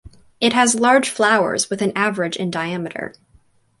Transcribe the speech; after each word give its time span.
It 0.39 0.53
has 0.53 0.73
large 0.73 1.11
flowers 1.11 1.69
with 1.69 1.79
an 1.83 1.91
average 1.95 2.35
in 2.35 2.49
diameter. 2.49 3.13